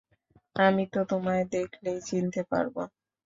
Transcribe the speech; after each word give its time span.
আমি 0.57 0.83
তো 0.93 0.99
তোমায় 1.09 1.43
দেখলেই 1.51 1.99
চিনতে 2.01 2.41
পারবো। 2.51 2.81